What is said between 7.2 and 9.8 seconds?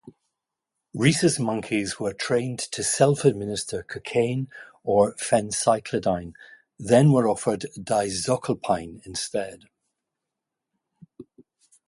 offered dizocilpine instead.